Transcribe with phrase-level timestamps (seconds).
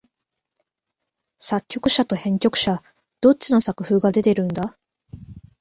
[1.37, 2.81] 作曲者と編曲者、
[3.21, 4.75] どっちの作風が出てるんだ？